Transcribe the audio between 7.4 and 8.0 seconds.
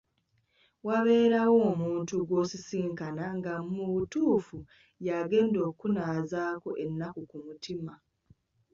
mutima.